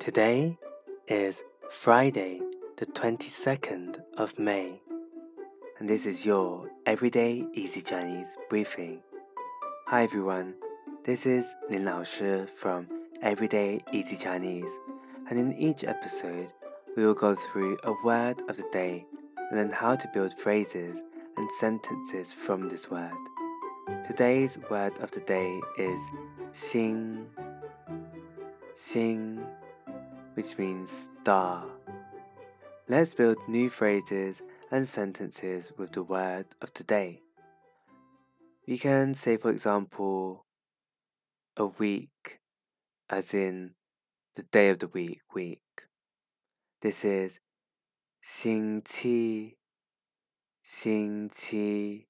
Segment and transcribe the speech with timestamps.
[0.00, 0.56] Today
[1.08, 2.40] is Friday,
[2.78, 4.80] the 22nd of May,
[5.78, 9.02] and this is your Everyday Easy Chinese briefing.
[9.88, 10.54] Hi everyone,
[11.04, 12.88] this is Lin Lao Shi from
[13.20, 14.70] Everyday Easy Chinese,
[15.28, 16.50] and in each episode,
[16.96, 19.04] we will go through a word of the day
[19.50, 20.98] and then how to build phrases
[21.36, 23.12] and sentences from this word.
[24.06, 26.00] Today's word of the day is
[26.54, 27.26] xing,
[28.72, 29.46] xing,
[30.39, 31.65] which means star.
[32.87, 34.41] Let's build new phrases
[34.71, 37.21] and sentences with the word of the day.
[38.65, 40.45] You can say, for example,
[41.57, 42.39] a week,
[43.09, 43.75] as in
[44.35, 45.61] the day of the week, week.
[46.81, 47.39] This is
[48.21, 49.57] 星期,
[50.63, 52.07] 星期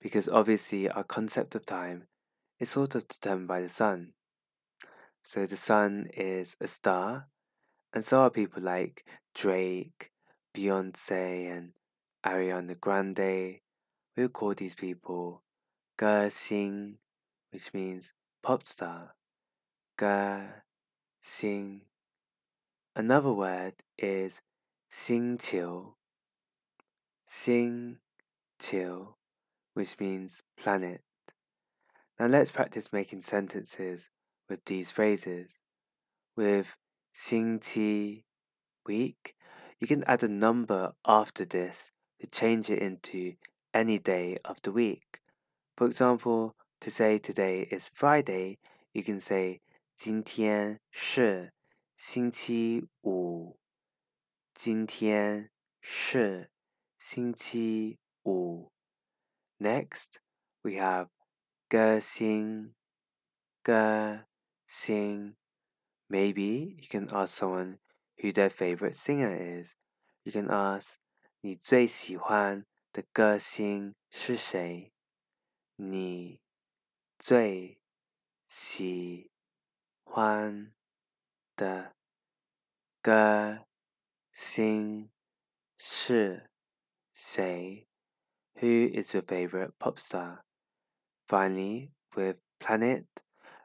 [0.00, 2.04] because obviously our concept of time
[2.58, 4.12] is sort of determined by the sun.
[5.27, 7.29] So the sun is a star,
[7.91, 10.11] and so are people like Drake,
[10.55, 11.71] Beyonce, and
[12.23, 13.61] Ariana Grande.
[14.15, 15.41] We call these people
[15.97, 16.97] Gexing,
[17.49, 19.15] which means pop star.
[19.97, 21.81] Gexing.
[22.95, 24.41] Another word is
[24.91, 25.95] Xingqiu.
[27.27, 27.97] Xingqiu,
[29.73, 31.01] which means planet.
[32.19, 34.11] Now let's practice making sentences
[34.48, 35.54] with these phrases.
[36.36, 36.76] With
[37.12, 38.24] 星期
[38.86, 39.34] week,
[39.78, 43.34] you can add a number after this to change it into
[43.72, 45.20] any day of the week.
[45.76, 48.58] For example, to say today is Friday,
[48.92, 49.60] you can say
[49.94, 51.52] 今天是
[51.96, 53.58] 星期五。
[54.54, 56.50] 今天是
[56.98, 58.72] 星期五。
[59.58, 60.18] Next,
[60.62, 61.08] we have
[61.68, 62.74] 歌星,
[63.62, 64.26] 歌
[64.66, 65.36] 星.
[66.08, 67.78] Maybe you can ask someone
[68.18, 69.74] who their favorite singer is.
[70.24, 70.96] You can ask
[71.40, 74.92] 你最喜欢的歌星是谁？
[75.76, 76.40] 你
[77.18, 77.80] 最
[78.46, 79.30] 喜
[80.04, 80.74] 欢
[81.56, 81.94] 的
[83.00, 83.66] 歌
[84.32, 85.10] 星
[85.78, 86.50] 是
[87.12, 87.86] 谁？
[88.60, 90.44] who is your favorite pop star?
[91.26, 93.06] Finally, with Planet,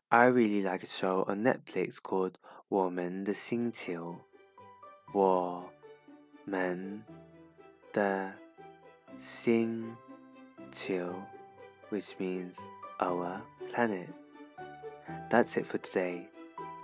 [0.10, 2.34] I really like a show on Netflix called
[2.68, 4.18] 我们的星球。
[5.14, 5.72] 我
[6.44, 7.02] 们
[7.94, 8.34] 的
[9.18, 9.96] 星
[10.72, 11.16] 球
[11.90, 12.56] which means
[13.00, 13.42] our
[13.72, 14.10] planet.
[15.30, 16.28] That's it for today.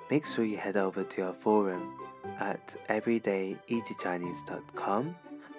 [0.09, 1.93] Make sure you head over to our forum
[2.39, 5.15] at everydayeasychinese.com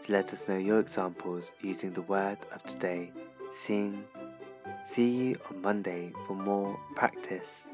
[0.08, 3.12] let us know your examples using the word of today,
[3.50, 4.04] sing.
[4.87, 7.67] See you on Monday for more practice.